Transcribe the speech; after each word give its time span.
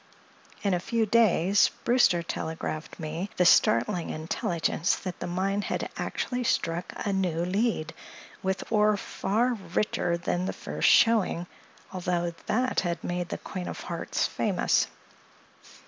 In 0.63 0.73
a 0.73 0.79
few 0.79 1.05
days 1.05 1.69
Brewster 1.83 2.23
telegraphed 2.23 2.99
me 2.99 3.29
the 3.37 3.45
startling 3.45 4.09
intelligence 4.09 4.95
that 4.95 5.19
the 5.19 5.27
mine 5.27 5.61
had 5.61 5.91
actually 5.95 6.43
struck 6.43 6.91
a 7.05 7.13
new 7.13 7.45
lead, 7.45 7.93
with 8.41 8.63
ore 8.71 8.97
far 8.97 9.53
richer 9.75 10.17
than 10.17 10.47
the 10.47 10.53
first 10.53 10.89
showing, 10.89 11.45
although 11.93 12.33
that 12.47 12.79
had 12.79 13.03
made 13.03 13.29
the 13.29 13.37
Queen 13.37 13.67
of 13.67 13.81
Hearts 13.81 14.25
famous. 14.25 14.87